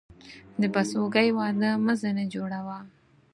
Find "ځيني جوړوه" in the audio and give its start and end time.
2.01-2.77